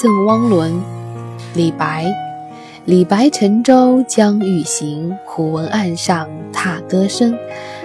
[0.00, 0.72] 赠汪伦》，
[1.54, 2.10] 李白。
[2.86, 7.36] 李白乘舟将欲行，忽闻岸上踏歌声。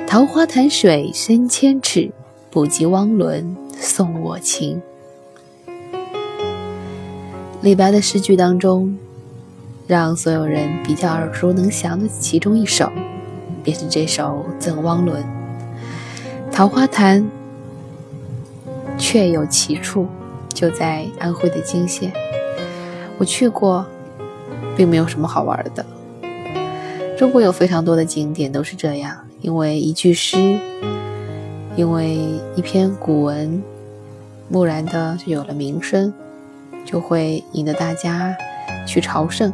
[0.07, 2.09] 桃花潭水深千尺，
[2.49, 4.81] 不及汪伦送我情。
[7.59, 8.97] 李白的诗句当中，
[9.85, 12.89] 让所有人比较耳熟能详的其中一首，
[13.61, 15.21] 便是这首《赠汪伦》。
[16.49, 17.29] 桃花潭
[18.97, 20.07] 确有其处，
[20.55, 22.11] 就在安徽的泾县。
[23.19, 23.85] 我去过，
[24.75, 25.85] 并没有什么好玩的。
[27.15, 30.57] 中国有非常多的景点都是这样，因为一句诗，
[31.75, 32.17] 因为
[32.55, 33.61] 一篇古文，
[34.49, 36.11] 蓦然的就有了名声。
[36.85, 38.37] 就会引得大家
[38.85, 39.51] 去朝圣，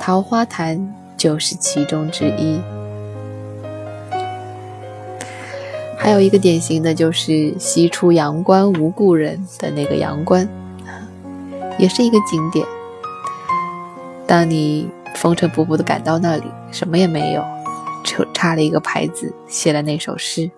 [0.00, 2.60] 桃花潭就是其中之一。
[6.06, 10.48] 还有一个典型的就是“西出阳关无故人”的那个阳关，
[11.78, 12.64] 也是一个景点。
[14.24, 17.44] 当你风尘仆仆的赶到那里，什么也没有，
[18.04, 20.48] 就插了一个牌子，写了那首诗。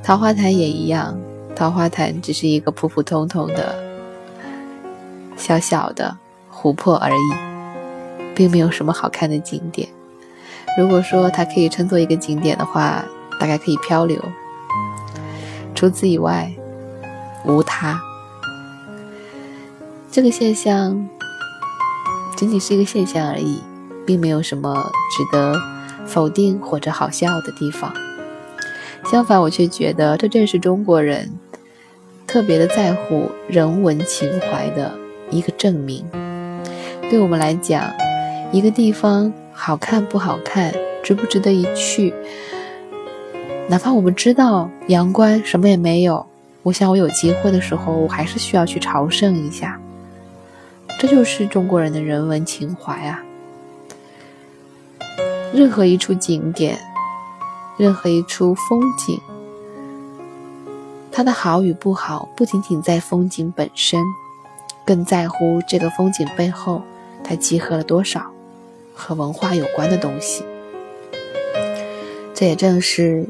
[0.00, 1.18] 桃花潭也一样，
[1.56, 3.74] 桃花潭只是一个普普通通的。
[5.36, 6.16] 小小的
[6.48, 9.88] 湖泊而已，并没有什么好看的景点。
[10.78, 13.04] 如果说它可以称作一个景点的话，
[13.38, 14.20] 大概可以漂流。
[15.74, 16.52] 除此以外，
[17.44, 18.00] 无他。
[20.10, 21.08] 这个现象
[22.36, 23.62] 仅仅是一个现象而已，
[24.06, 24.74] 并没有什么
[25.16, 25.60] 值得
[26.06, 27.92] 否定或者好笑的地方。
[29.10, 31.38] 相反，我却觉得这正是中国人
[32.26, 34.92] 特别的在乎人文情怀的。
[35.28, 36.06] 一个证明，
[37.10, 37.92] 对我们来讲，
[38.52, 42.14] 一个地方好看不好看，值不值得一去，
[43.68, 46.24] 哪怕我们知道阳关什么也没有，
[46.62, 49.80] 我想我有机会的时候，我还是需要去朝圣一下。
[50.98, 53.22] 这就是中国人的人文情怀啊！
[55.52, 56.78] 任何一处景点，
[57.76, 59.20] 任何一处风景，
[61.10, 64.00] 它的好与不好，不仅仅在风景本身。
[64.86, 66.80] 更在乎这个风景背后，
[67.24, 68.24] 它集合了多少
[68.94, 70.44] 和文化有关的东西。
[72.32, 73.26] 这也正是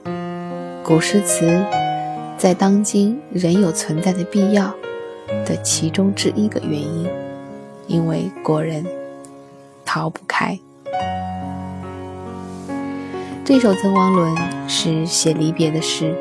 [0.87, 1.67] 古诗词
[2.39, 4.73] 在当今仍有存在的必要
[5.45, 7.11] 的其中之一个原因，
[7.89, 8.87] 因为国人
[9.85, 10.57] 逃不开。
[13.45, 14.33] 这首《赠汪伦》
[14.69, 16.15] 是写离别的诗。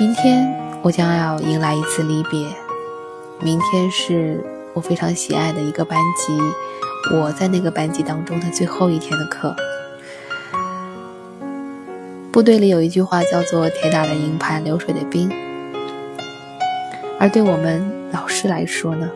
[0.00, 0.50] 明天
[0.80, 2.46] 我将要迎来一次离别。
[3.42, 9.54] 明天是我非常喜爱的一个班级，我在那个班级当中的最后一天的课。
[12.30, 15.30] 部队里有一句话叫做“铁打的营盘流水的兵”，
[17.18, 19.10] 而对我们老师来说呢，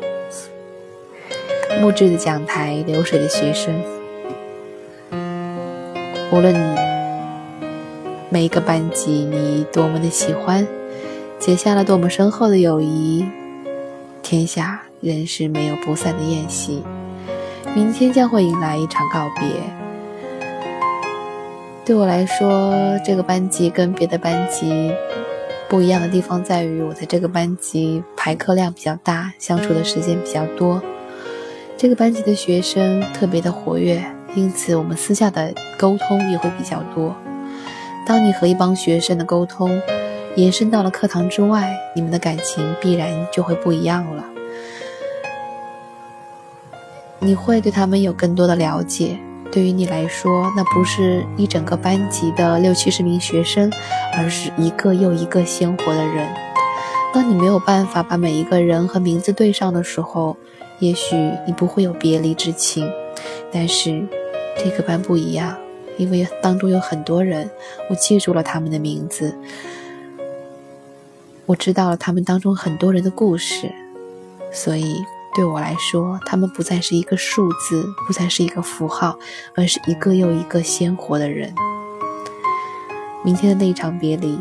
[1.81, 3.75] 木质的讲台，流水的学生。
[6.33, 6.55] 无论
[8.31, 10.67] 每一个班级你多么的喜欢，
[11.39, 13.25] 结下了多么深厚的友谊。
[14.22, 16.83] 天下仍是没有不散的宴席，
[17.75, 19.81] 明天将会迎来一场告别。
[21.84, 22.72] 对我来说，
[23.04, 24.93] 这个班级跟别的班级
[25.69, 30.81] 不一样的地方在于，我在这个班级排课量比较大，相处的时间比较多。
[31.76, 34.00] 这个班级的学生特别的活跃，
[34.37, 37.16] 因此我们私下的沟通也会比较多。
[38.06, 39.82] 当你和一帮学生的沟通，
[40.37, 44.25] 延伸到了课堂之外，你们的感情必然就会不一样了。
[47.19, 49.19] 你会对他们有更多的了解。
[49.53, 53.71] 对于你来说，那不是一整个班级的六七十名学生，
[54.17, 56.27] 而是一个又一个鲜活的人。
[57.13, 60.35] 当你没有办法把每一个人和名字对上的时候，
[60.79, 61.15] 也许
[61.47, 62.91] 你不会有别离之情。
[63.53, 64.03] 但是
[64.57, 65.55] 这个班不一样，
[65.98, 67.51] 因为当中有很多人，
[67.91, 69.37] 我记住了他们的名字。
[71.45, 73.71] 我知道了他们当中很多人的故事，
[74.51, 74.97] 所以
[75.34, 79.19] 对我来说，他们不再是一个数字，不再是一个符号，
[79.55, 81.55] 而是一个又一个鲜活的人。
[83.25, 84.39] 明天的那一场别离，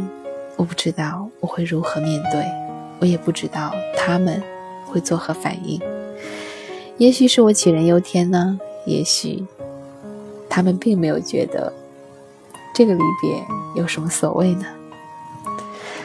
[0.57, 2.45] 我不知道我会如何面对，
[2.99, 4.43] 我也不知道他们
[4.85, 5.79] 会作何反应。
[6.97, 9.45] 也许是我杞人忧天呢，也许
[10.49, 11.71] 他们并没有觉得
[12.73, 13.41] 这个离别
[13.75, 14.65] 有什么所谓呢。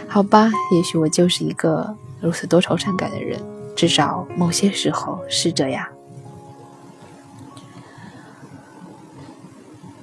[0.06, 3.40] 好吧，也许我就是一个如此多愁善感的人，
[3.76, 5.86] 至少某些时候是这样。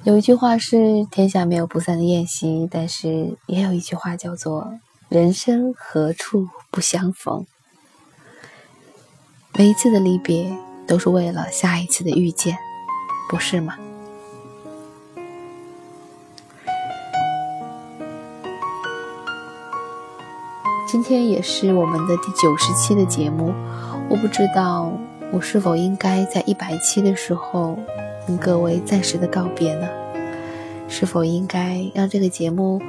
[0.04, 4.78] 有一句话是“天下没有不散的宴席”，但是也有一句话叫做
[5.08, 7.46] “人生何处不相逢”。
[9.56, 10.56] 每一次的离别
[10.86, 12.58] 都是为了下一次的遇见，
[13.28, 13.78] 不是吗？
[20.94, 23.52] 今天也是我们的第九十期的节目，
[24.08, 24.92] 我不知道
[25.32, 27.76] 我是否应该在一百期的时候
[28.28, 29.88] 跟各位暂时的告别呢？
[30.88, 32.80] 是否应该让这个节目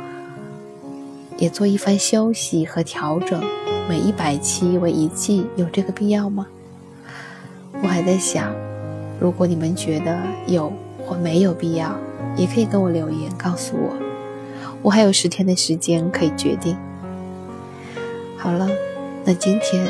[1.37, 3.43] 也做一番休息和调整？
[3.89, 6.45] 每一百期为一季，有这个必要吗？
[7.81, 8.53] 我还在想，
[9.19, 10.15] 如果你们觉得
[10.45, 10.71] 有
[11.07, 11.97] 或没有必要，
[12.37, 13.95] 也可以跟我留言告诉我，
[14.83, 16.77] 我还有十天的时间可以决定。
[18.45, 18.69] 好了，
[19.23, 19.83] 那今天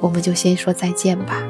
[0.00, 1.40] 我们就先说再见吧。